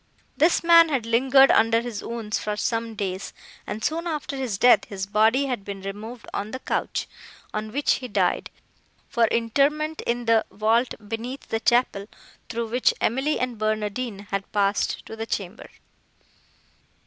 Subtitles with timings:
[0.35, 3.33] This man had lingered under his wounds for some days;
[3.67, 7.07] and, soon after his death, his body had been removed on the couch,
[7.53, 8.49] on which he died,
[9.07, 12.07] for interment in the vault beneath the chapel,
[12.49, 15.69] through which Emily and Barnardine had passed to the chamber.